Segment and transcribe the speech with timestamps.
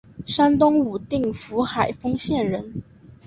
[0.25, 2.81] 山东武定府海丰县人。